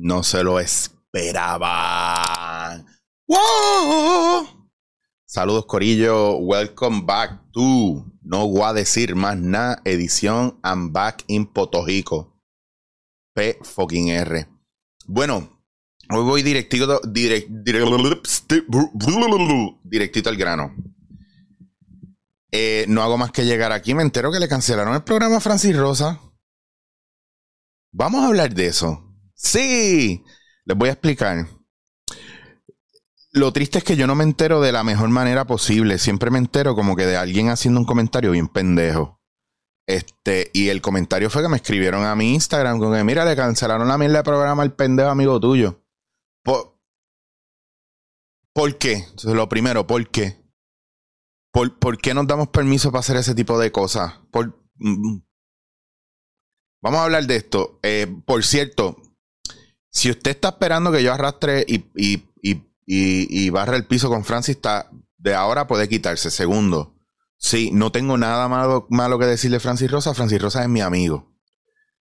No 0.00 0.22
se 0.22 0.44
lo 0.44 0.60
esperaban. 0.60 1.66
¡Wow! 3.26 4.46
Saludos, 5.26 5.66
Corillo. 5.66 6.36
Welcome 6.36 7.02
back 7.04 7.50
to 7.50 8.06
No 8.22 8.46
Voy 8.46 8.62
a 8.62 8.72
Decir 8.72 9.16
Más 9.16 9.36
Nada, 9.36 9.82
edición 9.84 10.60
I'm 10.62 10.92
Back 10.92 11.24
in 11.26 11.46
Potojico. 11.46 12.40
P 13.34 13.58
fucking 13.60 14.10
R. 14.10 14.46
Bueno, 15.06 15.64
hoy 16.10 16.22
voy 16.22 16.44
directito, 16.44 17.00
direct, 17.00 17.50
directito 19.82 20.30
al 20.30 20.36
grano. 20.36 20.76
Eh, 22.52 22.84
no 22.86 23.02
hago 23.02 23.18
más 23.18 23.32
que 23.32 23.44
llegar 23.44 23.72
aquí. 23.72 23.94
Me 23.94 24.04
entero 24.04 24.30
que 24.30 24.38
le 24.38 24.48
cancelaron 24.48 24.94
el 24.94 25.02
programa 25.02 25.38
a 25.38 25.40
Francis 25.40 25.76
Rosa. 25.76 26.20
Vamos 27.90 28.22
a 28.22 28.28
hablar 28.28 28.54
de 28.54 28.68
eso. 28.68 29.07
Sí, 29.38 30.24
les 30.64 30.76
voy 30.76 30.88
a 30.88 30.92
explicar. 30.92 31.46
Lo 33.30 33.52
triste 33.52 33.78
es 33.78 33.84
que 33.84 33.96
yo 33.96 34.08
no 34.08 34.16
me 34.16 34.24
entero 34.24 34.60
de 34.60 34.72
la 34.72 34.82
mejor 34.82 35.08
manera 35.10 35.46
posible. 35.46 35.98
Siempre 35.98 36.30
me 36.30 36.38
entero 36.38 36.74
como 36.74 36.96
que 36.96 37.06
de 37.06 37.16
alguien 37.16 37.48
haciendo 37.48 37.78
un 37.78 37.86
comentario 37.86 38.32
bien 38.32 38.48
pendejo. 38.48 39.22
Este, 39.86 40.50
y 40.52 40.68
el 40.68 40.82
comentario 40.82 41.30
fue 41.30 41.42
que 41.42 41.48
me 41.48 41.56
escribieron 41.56 42.04
a 42.04 42.16
mi 42.16 42.34
Instagram 42.34 42.80
con 42.80 42.92
que, 42.92 43.04
mira, 43.04 43.24
le 43.24 43.36
cancelaron 43.36 43.86
la 43.86 43.96
mierda 43.96 44.18
de 44.18 44.24
programa 44.24 44.64
al 44.64 44.74
pendejo 44.74 45.08
amigo 45.08 45.38
tuyo. 45.38 45.84
¿Por, 46.42 46.76
¿por 48.52 48.76
qué? 48.76 48.94
Entonces, 48.94 49.34
lo 49.34 49.48
primero, 49.48 49.86
¿por 49.86 50.10
qué? 50.10 50.44
¿Por, 51.52 51.78
¿Por, 51.78 51.96
qué 51.98 52.12
nos 52.12 52.26
damos 52.26 52.48
permiso 52.48 52.90
para 52.90 53.00
hacer 53.00 53.16
ese 53.16 53.34
tipo 53.34 53.58
de 53.58 53.70
cosas? 53.70 54.14
Por, 54.32 54.60
mm, 54.74 55.20
Vamos 56.82 57.00
a 57.00 57.04
hablar 57.04 57.26
de 57.26 57.36
esto. 57.36 57.80
Eh, 57.82 58.06
por 58.24 58.44
cierto, 58.44 58.96
si 59.98 60.10
usted 60.10 60.30
está 60.30 60.50
esperando 60.50 60.92
que 60.92 61.02
yo 61.02 61.12
arrastre 61.12 61.64
y, 61.66 61.84
y, 61.96 62.22
y, 62.86 63.50
barre 63.50 63.76
el 63.76 63.84
piso 63.84 64.08
con 64.08 64.24
Francis, 64.24 64.54
está, 64.54 64.88
de 65.16 65.34
ahora 65.34 65.66
puede 65.66 65.88
quitarse. 65.88 66.30
Segundo, 66.30 66.94
sí, 67.36 67.70
no 67.72 67.90
tengo 67.90 68.16
nada 68.16 68.46
malo, 68.46 68.86
malo 68.90 69.18
que 69.18 69.26
decirle 69.26 69.56
a 69.56 69.60
Francis 69.60 69.90
Rosa. 69.90 70.14
Francis 70.14 70.40
Rosa 70.40 70.62
es 70.62 70.68
mi 70.68 70.80
amigo. 70.80 71.34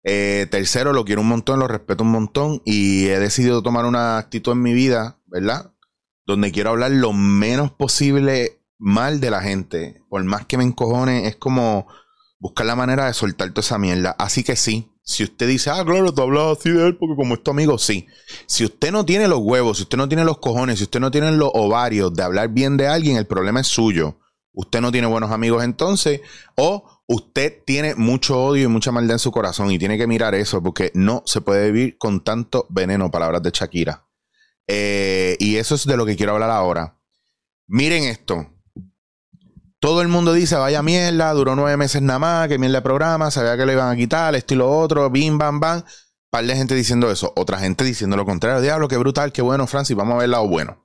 Eh, 0.03 0.49
tercero, 0.51 0.93
lo 0.93 1.05
quiero 1.05 1.21
un 1.21 1.29
montón, 1.29 1.61
lo 1.61 1.69
respeto 1.69 2.03
un 2.03 2.11
montón 2.11 2.61
y 2.65 3.07
he 3.07 3.21
decidido 3.21 3.63
tomar 3.63 3.85
una 3.85 4.19
actitud 4.19 4.53
en 4.53 4.63
mi 4.63 4.75
vida, 4.75 5.21
¿verdad? 5.27 5.73
Donde 6.27 6.51
quiero 6.51 6.71
hablar 6.71 6.91
lo 6.91 7.13
menos 7.13 7.71
posible 7.71 8.61
mal 8.79 9.21
de 9.21 9.31
la 9.31 9.43
gente. 9.43 10.03
Por 10.09 10.25
más 10.25 10.45
que 10.45 10.59
me 10.59 10.65
encojone, 10.65 11.29
es 11.29 11.37
como 11.37 11.87
buscar 12.41 12.67
la 12.67 12.75
manera 12.75 13.07
de 13.07 13.15
soltar 13.15 13.51
toda 13.51 13.61
esa 13.61 13.79
mierda. 13.79 14.17
Así 14.19 14.43
que 14.43 14.57
sí, 14.57 14.91
si 15.09 15.23
usted 15.23 15.47
dice, 15.47 15.71
ah, 15.71 15.85
claro, 15.85 16.13
tú 16.13 16.21
hablas 16.21 16.59
así 16.59 16.69
de 16.69 16.85
él 16.85 16.97
porque 16.97 17.15
como 17.15 17.35
es 17.35 17.43
tu 17.45 17.53
amigo, 17.53 17.79
sí. 17.79 18.09
Si 18.47 18.65
usted 18.65 18.91
no 18.91 19.07
tiene 19.07 19.29
los 19.29 19.39
huevos, 19.39 19.77
si 19.77 19.85
usted 19.85 19.97
no 19.97 20.09
tiene 20.09 20.25
los 20.25 20.39
cojones, 20.39 20.79
si 20.79 20.85
usted 20.85 20.99
no 20.99 21.13
tiene 21.13 21.31
los 21.31 21.51
ovarios 21.55 22.13
de 22.13 22.25
hablar 22.25 22.49
bien 22.49 22.77
de 22.77 22.89
alguien, 22.89 23.17
el 23.17 23.25
problema 23.25 23.61
es 23.61 23.69
suyo. 23.69 24.19
Usted 24.53 24.81
no 24.81 24.91
tiene 24.91 25.07
buenos 25.07 25.31
amigos 25.31 25.63
entonces, 25.63 26.23
o 26.57 27.03
usted 27.07 27.63
tiene 27.65 27.95
mucho 27.95 28.43
odio 28.43 28.65
y 28.65 28.69
mucha 28.69 28.91
maldad 28.91 29.15
en 29.15 29.19
su 29.21 29.31
corazón 29.31 29.71
y 29.71 29.79
tiene 29.79 29.97
que 29.97 30.09
mirar 30.09 30.35
eso 30.35 30.61
porque 30.61 30.91
no 30.93 31.23
se 31.25 31.41
puede 31.41 31.71
vivir 31.71 31.99
con 31.99 32.25
tanto 32.25 32.67
veneno, 32.69 33.09
palabras 33.09 33.45
de 33.45 33.51
Shakira. 33.53 34.09
Eh, 34.67 35.37
y 35.39 35.55
eso 35.55 35.77
es 35.77 35.87
de 35.87 35.97
lo 35.97 36.05
que 36.05 36.17
quiero 36.17 36.33
hablar 36.33 36.51
ahora. 36.51 36.99
Miren 37.69 38.05
esto. 38.05 38.56
Todo 39.87 40.03
el 40.03 40.09
mundo 40.09 40.33
dice, 40.33 40.57
vaya 40.57 40.83
mierda, 40.83 41.33
duró 41.33 41.55
nueve 41.55 41.77
meses 41.77 42.03
nada 42.03 42.19
más, 42.19 42.49
que 42.49 42.59
mierda 42.59 42.79
de 42.79 42.83
programa, 42.83 43.31
sabía 43.31 43.57
que 43.57 43.65
le 43.65 43.75
iban 43.75 43.89
a 43.89 43.95
quitar, 43.95 44.35
esto 44.35 44.55
y 44.55 44.57
lo 44.57 44.69
otro, 44.69 45.09
bim, 45.11 45.39
bam, 45.39 45.61
bam. 45.61 45.85
Par 46.29 46.45
de 46.45 46.57
gente 46.57 46.75
diciendo 46.75 47.09
eso, 47.09 47.33
otra 47.37 47.61
gente 47.61 47.85
diciendo 47.85 48.17
lo 48.17 48.25
contrario. 48.25 48.61
Diablo, 48.61 48.89
qué 48.89 48.97
brutal, 48.97 49.31
qué 49.31 49.43
bueno, 49.43 49.69
Francis, 49.69 49.97
vamos 49.97 50.15
a 50.15 50.17
ver 50.17 50.25
el 50.25 50.33
lado 50.33 50.49
bueno. 50.49 50.85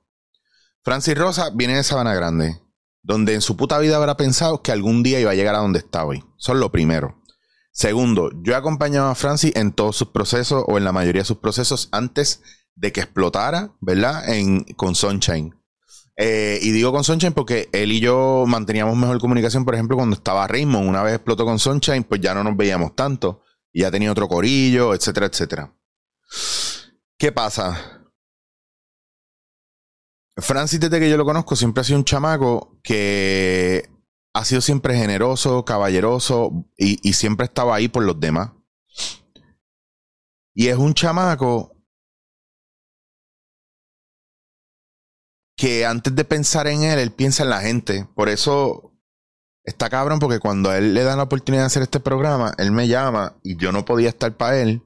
Francis 0.84 1.18
Rosa 1.18 1.50
viene 1.52 1.74
de 1.74 1.82
Sabana 1.82 2.14
Grande, 2.14 2.60
donde 3.02 3.34
en 3.34 3.40
su 3.40 3.56
puta 3.56 3.76
vida 3.80 3.96
habrá 3.96 4.16
pensado 4.16 4.62
que 4.62 4.70
algún 4.70 5.02
día 5.02 5.18
iba 5.18 5.32
a 5.32 5.34
llegar 5.34 5.56
a 5.56 5.62
donde 5.62 5.80
está 5.80 6.04
hoy. 6.04 6.22
Es 6.38 6.48
lo 6.50 6.70
primero. 6.70 7.20
Segundo, 7.72 8.30
yo 8.44 8.52
he 8.52 8.56
acompañado 8.56 9.08
a 9.08 9.16
Francis 9.16 9.50
en 9.56 9.72
todos 9.72 9.96
sus 9.96 10.10
procesos 10.10 10.62
o 10.68 10.78
en 10.78 10.84
la 10.84 10.92
mayoría 10.92 11.22
de 11.22 11.26
sus 11.26 11.38
procesos 11.38 11.88
antes 11.90 12.40
de 12.76 12.92
que 12.92 13.00
explotara, 13.00 13.72
¿verdad? 13.80 14.28
En, 14.28 14.62
con 14.76 14.94
Sunshine. 14.94 15.60
Eh, 16.24 16.60
y 16.62 16.70
digo 16.70 16.92
con 16.92 17.02
Sunshine 17.02 17.32
porque 17.32 17.68
él 17.72 17.90
y 17.90 17.98
yo 17.98 18.44
manteníamos 18.46 18.96
mejor 18.96 19.18
comunicación, 19.18 19.64
por 19.64 19.74
ejemplo, 19.74 19.96
cuando 19.96 20.14
estaba 20.14 20.46
Raymond, 20.46 20.88
una 20.88 21.02
vez 21.02 21.16
explotó 21.16 21.44
con 21.44 21.58
Sunshine, 21.58 22.04
pues 22.04 22.20
ya 22.20 22.32
no 22.32 22.44
nos 22.44 22.56
veíamos 22.56 22.94
tanto. 22.94 23.42
Y 23.72 23.80
ya 23.80 23.90
tenía 23.90 24.12
otro 24.12 24.28
corillo, 24.28 24.94
etcétera, 24.94 25.26
etcétera. 25.26 25.74
¿Qué 27.18 27.32
pasa? 27.32 28.06
Francis, 30.36 30.78
desde 30.78 31.00
que 31.00 31.10
yo 31.10 31.16
lo 31.16 31.24
conozco, 31.24 31.56
siempre 31.56 31.80
ha 31.80 31.84
sido 31.84 31.98
un 31.98 32.04
chamaco 32.04 32.78
que 32.84 33.90
ha 34.32 34.44
sido 34.44 34.60
siempre 34.60 34.96
generoso, 34.96 35.64
caballeroso 35.64 36.68
y, 36.78 37.00
y 37.02 37.14
siempre 37.14 37.46
estaba 37.46 37.74
ahí 37.74 37.88
por 37.88 38.04
los 38.04 38.20
demás. 38.20 38.52
Y 40.54 40.68
es 40.68 40.76
un 40.76 40.94
chamaco 40.94 41.74
que 45.62 45.86
antes 45.86 46.12
de 46.16 46.24
pensar 46.24 46.66
en 46.66 46.82
él, 46.82 46.98
él 46.98 47.12
piensa 47.12 47.44
en 47.44 47.50
la 47.50 47.60
gente. 47.60 48.08
Por 48.16 48.28
eso 48.28 48.92
está 49.62 49.88
cabrón, 49.88 50.18
porque 50.18 50.40
cuando 50.40 50.70
a 50.70 50.78
él 50.78 50.92
le 50.92 51.04
dan 51.04 51.18
la 51.18 51.22
oportunidad 51.22 51.62
de 51.62 51.66
hacer 51.66 51.84
este 51.84 52.00
programa, 52.00 52.52
él 52.58 52.72
me 52.72 52.88
llama 52.88 53.36
y 53.44 53.56
yo 53.56 53.70
no 53.70 53.84
podía 53.84 54.08
estar 54.08 54.36
para 54.36 54.58
él. 54.58 54.82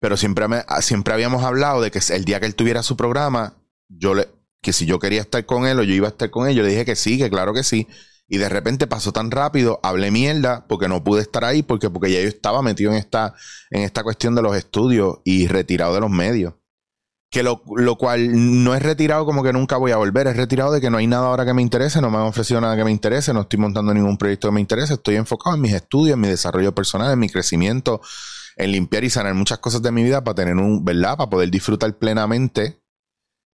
Pero 0.00 0.18
siempre, 0.18 0.44
siempre 0.82 1.14
habíamos 1.14 1.42
hablado 1.42 1.80
de 1.80 1.90
que 1.90 2.00
el 2.10 2.26
día 2.26 2.38
que 2.38 2.44
él 2.44 2.54
tuviera 2.54 2.82
su 2.82 2.98
programa, 2.98 3.56
yo 3.88 4.12
le, 4.12 4.28
que 4.60 4.74
si 4.74 4.84
yo 4.84 4.98
quería 4.98 5.22
estar 5.22 5.46
con 5.46 5.66
él 5.66 5.78
o 5.78 5.82
yo 5.84 5.94
iba 5.94 6.08
a 6.08 6.10
estar 6.10 6.28
con 6.28 6.46
él, 6.46 6.54
yo 6.54 6.64
le 6.64 6.68
dije 6.68 6.84
que 6.84 6.96
sí, 6.96 7.16
que 7.16 7.30
claro 7.30 7.54
que 7.54 7.62
sí. 7.62 7.88
Y 8.28 8.36
de 8.36 8.50
repente 8.50 8.86
pasó 8.86 9.10
tan 9.10 9.30
rápido, 9.30 9.80
hablé 9.82 10.10
mierda 10.10 10.66
porque 10.68 10.86
no 10.86 11.02
pude 11.02 11.22
estar 11.22 11.46
ahí, 11.46 11.62
porque, 11.62 11.88
porque 11.88 12.12
ya 12.12 12.20
yo 12.20 12.28
estaba 12.28 12.60
metido 12.60 12.90
en 12.90 12.98
esta, 12.98 13.32
en 13.70 13.80
esta 13.80 14.02
cuestión 14.02 14.34
de 14.34 14.42
los 14.42 14.54
estudios 14.54 15.20
y 15.24 15.46
retirado 15.46 15.94
de 15.94 16.00
los 16.00 16.10
medios 16.10 16.52
que 17.34 17.42
lo, 17.42 17.58
cual 17.98 18.62
no 18.62 18.76
es 18.76 18.82
retirado 18.82 19.26
como 19.26 19.42
que 19.42 19.52
nunca 19.52 19.76
voy 19.76 19.90
a 19.90 19.96
volver, 19.96 20.28
es 20.28 20.36
retirado 20.36 20.70
de 20.70 20.80
que 20.80 20.88
no 20.88 20.98
hay 20.98 21.08
nada 21.08 21.26
ahora 21.26 21.44
que 21.44 21.52
me 21.52 21.62
interese, 21.62 22.00
no 22.00 22.08
me 22.08 22.18
han 22.18 22.22
ofrecido 22.22 22.60
nada 22.60 22.76
que 22.76 22.84
me 22.84 22.92
interese, 22.92 23.34
no 23.34 23.40
estoy 23.40 23.58
montando 23.58 23.92
ningún 23.92 24.16
proyecto 24.16 24.46
que 24.46 24.54
me 24.54 24.60
interese, 24.60 24.94
estoy 24.94 25.16
enfocado 25.16 25.56
en 25.56 25.62
mis 25.62 25.72
estudios, 25.72 26.14
en 26.14 26.20
mi 26.20 26.28
desarrollo 26.28 26.72
personal, 26.76 27.12
en 27.12 27.18
mi 27.18 27.28
crecimiento, 27.28 28.00
en 28.56 28.70
limpiar 28.70 29.02
y 29.02 29.10
sanar 29.10 29.34
muchas 29.34 29.58
cosas 29.58 29.82
de 29.82 29.90
mi 29.90 30.04
vida 30.04 30.22
para 30.22 30.36
tener 30.36 30.54
un, 30.54 30.84
¿verdad? 30.84 31.16
Para 31.16 31.28
poder 31.28 31.50
disfrutar 31.50 31.98
plenamente 31.98 32.80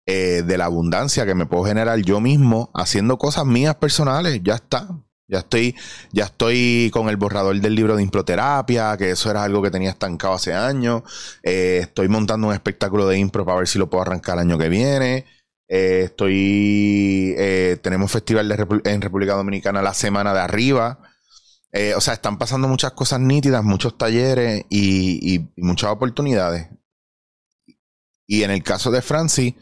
eh, 0.05 0.43
de 0.45 0.57
la 0.59 0.65
abundancia 0.65 1.25
que 1.25 1.33
me 1.33 1.47
puedo 1.47 1.63
generar 1.63 1.97
yo 2.03 2.21
mismo 2.21 2.69
haciendo 2.75 3.17
cosas 3.17 3.47
mías 3.47 3.77
personales, 3.77 4.41
ya 4.43 4.53
está. 4.53 4.89
Ya 5.31 5.39
estoy, 5.39 5.73
ya 6.11 6.25
estoy 6.25 6.91
con 6.91 7.07
el 7.07 7.15
borrador 7.15 7.57
del 7.57 7.73
libro 7.73 7.95
de 7.95 8.03
improterapia, 8.03 8.97
que 8.97 9.11
eso 9.11 9.31
era 9.31 9.45
algo 9.45 9.61
que 9.61 9.71
tenía 9.71 9.89
estancado 9.89 10.33
hace 10.33 10.53
años. 10.53 11.03
Eh, 11.41 11.79
estoy 11.83 12.09
montando 12.09 12.47
un 12.47 12.53
espectáculo 12.53 13.07
de 13.07 13.17
impro 13.17 13.45
para 13.45 13.59
ver 13.59 13.67
si 13.69 13.79
lo 13.79 13.89
puedo 13.89 14.01
arrancar 14.01 14.35
el 14.35 14.41
año 14.41 14.57
que 14.57 14.67
viene. 14.67 15.25
Eh, 15.69 16.01
estoy, 16.07 17.33
eh, 17.37 17.77
tenemos 17.81 18.11
festival 18.11 18.51
en 18.83 19.01
República 19.01 19.35
Dominicana 19.35 19.81
la 19.81 19.93
semana 19.93 20.33
de 20.33 20.41
arriba. 20.41 20.99
o 21.95 22.01
sea, 22.01 22.13
están 22.13 22.37
pasando 22.37 22.67
muchas 22.67 22.91
cosas 22.91 23.21
nítidas, 23.21 23.63
muchos 23.63 23.97
talleres 23.97 24.65
y, 24.69 25.35
y 25.35 25.61
muchas 25.61 25.91
oportunidades. 25.91 26.67
Y 28.27 28.43
en 28.43 28.51
el 28.51 28.63
caso 28.63 28.91
de 28.91 29.01
Francis, 29.01 29.55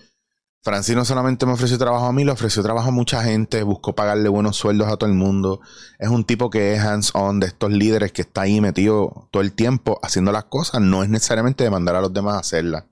Francis 0.62 0.96
no 0.96 1.06
solamente 1.06 1.46
me 1.46 1.54
ofreció 1.54 1.78
trabajo 1.78 2.06
a 2.06 2.12
mí, 2.12 2.26
le 2.26 2.32
ofreció 2.32 2.62
trabajo 2.62 2.90
a 2.90 2.92
mucha 2.92 3.24
gente, 3.24 3.64
buscó 3.64 3.96
pagarle 3.96 4.28
buenos 4.28 4.58
sueldos 4.58 4.90
a 4.90 4.98
todo 4.98 5.10
el 5.10 5.16
mundo. 5.16 5.62
Es 6.00 6.10
un 6.10 6.26
tipo 6.26 6.50
que 6.50 6.74
es 6.74 6.82
hands-on 6.82 7.40
de 7.40 7.48
estos 7.48 7.72
líderes 7.72 8.12
que 8.12 8.24
está 8.24 8.42
ahí 8.42 8.60
metido 8.60 9.30
todo 9.32 9.42
el 9.42 9.54
tiempo 9.54 10.00
haciendo 10.04 10.34
las 10.34 10.46
cosas, 10.46 10.82
no 10.82 11.02
es 11.02 11.10
necesariamente 11.10 11.64
de 11.64 11.70
mandar 11.70 11.96
a 11.96 12.02
los 12.02 12.14
demás 12.14 12.40
hacerlas. 12.40 12.84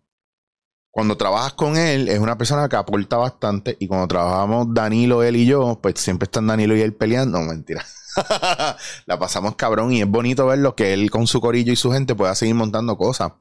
Cuando 0.91 1.17
trabajas 1.17 1.53
con 1.53 1.77
él, 1.77 2.07
es 2.07 2.19
una 2.19 2.37
persona 2.37 2.69
que 2.69 2.75
aporta 2.75 3.17
bastante 3.17 3.75
y 3.79 3.87
cuando 3.87 4.07
trabajamos 4.07 4.73
Danilo, 4.73 5.21
él 5.21 5.35
y 5.35 5.45
yo, 5.45 5.77
pues 5.81 5.99
siempre 5.99 6.25
están 6.25 6.47
Danilo 6.47 6.75
y 6.75 6.81
él 6.81 6.93
peleando. 6.93 7.39
Mentira. 7.41 7.85
la 9.05 9.19
pasamos 9.19 9.55
cabrón 9.55 9.91
y 9.91 10.01
es 10.01 10.07
bonito 10.07 10.47
verlo 10.47 10.75
que 10.75 10.93
él 10.93 11.11
con 11.11 11.27
su 11.27 11.39
corillo 11.39 11.71
y 11.71 11.75
su 11.75 11.91
gente 11.91 12.15
pueda 12.15 12.33
seguir 12.33 12.55
montando 12.55 12.97
cosas. 12.97 13.33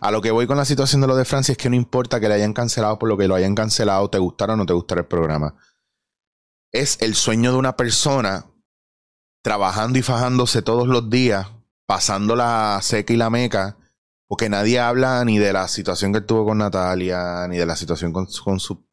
A 0.00 0.10
lo 0.10 0.20
que 0.20 0.30
voy 0.30 0.46
con 0.46 0.56
la 0.56 0.64
situación 0.64 1.00
de 1.00 1.06
lo 1.06 1.16
de 1.16 1.24
Francia 1.24 1.52
es 1.52 1.58
que 1.58 1.70
no 1.70 1.76
importa 1.76 2.20
que 2.20 2.28
le 2.28 2.34
hayan 2.34 2.52
cancelado 2.52 2.98
por 2.98 3.08
lo 3.08 3.16
que 3.16 3.28
lo 3.28 3.34
hayan 3.34 3.54
cancelado, 3.54 4.10
te 4.10 4.18
gustara 4.18 4.54
o 4.54 4.56
no 4.56 4.66
te 4.66 4.72
gustara 4.72 5.02
el 5.02 5.06
programa. 5.06 5.54
Es 6.72 6.98
el 7.00 7.14
sueño 7.14 7.52
de 7.52 7.58
una 7.58 7.76
persona 7.76 8.46
trabajando 9.42 9.98
y 9.98 10.02
fajándose 10.02 10.62
todos 10.62 10.86
los 10.86 11.08
días, 11.08 11.48
pasando 11.86 12.36
la 12.36 12.78
seca 12.82 13.12
y 13.12 13.16
la 13.16 13.30
meca, 13.30 13.78
porque 14.26 14.48
nadie 14.48 14.78
habla 14.78 15.24
ni 15.24 15.38
de 15.38 15.52
la 15.52 15.68
situación 15.68 16.12
que 16.12 16.20
tuvo 16.20 16.44
con 16.44 16.58
Natalia, 16.58 17.46
ni 17.48 17.56
de 17.56 17.64
la 17.66 17.76
situación 17.76 18.12
con, 18.12 18.28
su. 18.28 18.86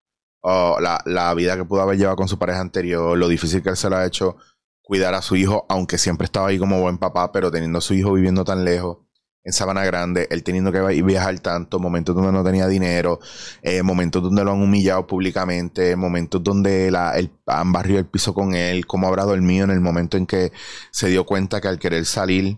la, 0.43 1.01
la, 1.05 1.33
vida 1.33 1.57
que 1.57 1.65
pudo 1.65 1.81
haber 1.81 1.97
llevado 1.97 2.15
con 2.15 2.29
su 2.29 2.39
pareja 2.39 2.61
anterior, 2.61 3.17
lo 3.17 3.27
difícil 3.27 3.61
que 3.61 3.69
él 3.69 3.77
se 3.77 3.89
lo 3.89 3.97
ha 3.97 4.05
hecho 4.05 4.37
cuidar 4.81 5.13
a 5.15 5.21
su 5.21 5.35
hijo, 5.35 5.65
aunque 5.67 5.97
siempre 5.97 6.25
estaba 6.25 6.47
ahí 6.47 6.59
como 6.59 6.79
buen 6.79 6.99
papá, 6.99 7.31
pero 7.31 7.51
teniendo 7.51 7.79
a 7.79 7.81
su 7.81 7.93
hijo 7.95 8.13
viviendo 8.13 8.45
tan 8.45 8.63
lejos 8.63 9.04
en 9.45 9.53
Sabana 9.53 9.85
Grande, 9.85 10.27
él 10.31 10.43
teniendo 10.43 10.71
que 10.71 10.81
viajar 11.03 11.39
tanto, 11.39 11.79
momentos 11.79 12.15
donde 12.15 12.31
no 12.31 12.43
tenía 12.43 12.67
dinero, 12.67 13.19
eh, 13.61 13.83
momentos 13.83 14.23
donde 14.23 14.43
lo 14.43 14.51
han 14.51 14.61
humillado 14.61 15.05
públicamente, 15.05 15.95
momentos 15.95 16.43
donde 16.43 16.89
la, 16.89 17.15
el, 17.15 17.31
han 17.45 17.71
barrido 17.71 17.99
el 17.99 18.07
piso 18.07 18.33
con 18.33 18.55
él, 18.55 18.87
cómo 18.87 19.07
habrá 19.07 19.23
dormido 19.23 19.65
en 19.65 19.71
el 19.71 19.81
momento 19.81 20.17
en 20.17 20.25
que 20.25 20.51
se 20.91 21.09
dio 21.09 21.25
cuenta 21.25 21.61
que 21.61 21.67
al 21.67 21.79
querer 21.79 22.05
salir 22.05 22.57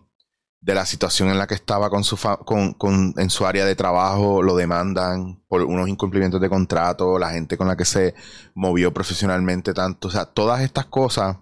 de 0.62 0.74
la 0.74 0.86
situación 0.86 1.30
en 1.30 1.38
la 1.38 1.46
que 1.46 1.56
estaba 1.56 1.90
con 1.90 2.04
su 2.04 2.18
con, 2.46 2.74
con, 2.74 3.14
en 3.18 3.30
su 3.30 3.46
área 3.46 3.66
de 3.66 3.76
trabajo, 3.76 4.42
lo 4.42 4.56
demandan 4.56 5.44
por 5.48 5.64
unos 5.64 5.90
incumplimientos 5.90 6.42
de 6.42 6.50
contrato, 6.50 7.20
la 7.20 7.32
gente 7.32 7.58
con 7.58 7.68
la 7.68 7.76
que 7.76 7.86
se 7.86 8.16
movió 8.56 8.94
profesionalmente 8.94 9.74
tanto, 9.74 10.08
o 10.08 10.12
sea, 10.12 10.26
todas 10.26 10.62
estas 10.62 10.86
cosas 10.86 11.38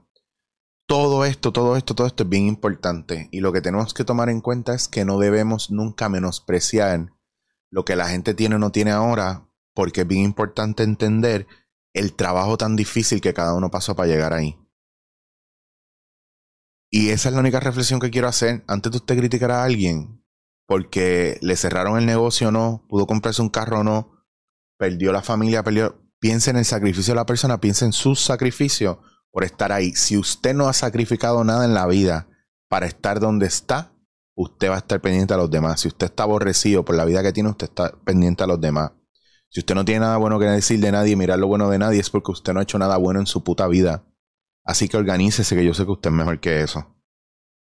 todo 0.87 1.25
esto, 1.25 1.51
todo 1.51 1.75
esto, 1.75 1.95
todo 1.95 2.07
esto 2.07 2.23
es 2.23 2.29
bien 2.29 2.47
importante. 2.47 3.29
Y 3.31 3.39
lo 3.39 3.51
que 3.51 3.61
tenemos 3.61 3.93
que 3.93 4.03
tomar 4.03 4.29
en 4.29 4.41
cuenta 4.41 4.73
es 4.73 4.87
que 4.87 5.05
no 5.05 5.17
debemos 5.17 5.71
nunca 5.71 6.09
menospreciar 6.09 7.13
lo 7.71 7.85
que 7.85 7.95
la 7.95 8.07
gente 8.07 8.33
tiene 8.33 8.55
o 8.55 8.59
no 8.59 8.71
tiene 8.71 8.91
ahora, 8.91 9.49
porque 9.73 10.01
es 10.01 10.07
bien 10.07 10.23
importante 10.23 10.83
entender 10.83 11.47
el 11.93 12.13
trabajo 12.13 12.57
tan 12.57 12.75
difícil 12.75 13.21
que 13.21 13.33
cada 13.33 13.55
uno 13.55 13.71
pasó 13.71 13.95
para 13.95 14.07
llegar 14.07 14.33
ahí. 14.33 14.57
Y 16.91 17.09
esa 17.09 17.29
es 17.29 17.35
la 17.35 17.41
única 17.41 17.59
reflexión 17.59 17.99
que 17.99 18.11
quiero 18.11 18.27
hacer 18.27 18.63
antes 18.67 18.91
de 18.91 18.97
usted 18.97 19.17
criticar 19.17 19.51
a 19.51 19.63
alguien 19.63 20.23
porque 20.67 21.37
le 21.41 21.55
cerraron 21.55 21.97
el 21.97 22.05
negocio 22.05 22.49
o 22.49 22.51
no, 22.51 22.85
pudo 22.87 23.05
comprarse 23.05 23.41
un 23.41 23.49
carro 23.49 23.79
o 23.81 23.83
no, 23.83 24.25
perdió 24.77 25.11
la 25.11 25.21
familia, 25.21 25.63
perdió. 25.63 26.01
Piensa 26.19 26.49
en 26.49 26.57
el 26.57 26.65
sacrificio 26.65 27.13
de 27.13 27.17
la 27.17 27.25
persona, 27.25 27.59
piensa 27.59 27.85
en 27.85 27.91
su 27.91 28.15
sacrificio 28.15 29.01
por 29.35 29.43
estar 29.43 29.73
ahí. 29.73 29.93
Si 29.95 30.15
usted 30.15 30.53
no 30.53 30.69
ha 30.69 30.73
sacrificado 30.73 31.43
nada 31.43 31.65
en 31.65 31.73
la 31.73 31.85
vida 31.87 32.29
para 32.69 32.85
estar 32.85 33.19
donde 33.19 33.47
está, 33.47 33.91
usted 34.33 34.69
va 34.69 34.75
a 34.75 34.77
estar 34.77 35.01
pendiente 35.01 35.33
a 35.33 35.37
los 35.37 35.51
demás. 35.51 35.81
Si 35.81 35.89
usted 35.89 36.05
está 36.05 36.23
aborrecido 36.23 36.85
por 36.85 36.95
la 36.95 37.03
vida 37.03 37.21
que 37.21 37.33
tiene, 37.33 37.49
usted 37.49 37.67
está 37.67 37.91
pendiente 38.05 38.45
a 38.45 38.47
los 38.47 38.61
demás. 38.61 38.93
Si 39.49 39.59
usted 39.59 39.75
no 39.75 39.83
tiene 39.83 39.99
nada 39.99 40.15
bueno 40.15 40.39
que 40.39 40.45
decir 40.45 40.79
de 40.79 40.89
nadie, 40.89 41.17
mirar 41.17 41.37
lo 41.37 41.47
bueno 41.47 41.69
de 41.69 41.77
nadie, 41.77 41.99
es 41.99 42.09
porque 42.09 42.31
usted 42.31 42.53
no 42.53 42.61
ha 42.61 42.63
hecho 42.63 42.79
nada 42.79 42.95
bueno 42.95 43.19
en 43.19 43.27
su 43.27 43.43
puta 43.43 43.67
vida. 43.67 44.05
Así 44.63 44.87
que 44.87 44.95
organícese, 44.95 45.53
que 45.53 45.65
yo 45.65 45.73
sé 45.73 45.83
que 45.83 45.91
usted 45.91 46.11
es 46.11 46.15
mejor 46.15 46.39
que 46.39 46.61
eso. 46.61 46.95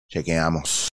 Chequeamos. 0.07 0.89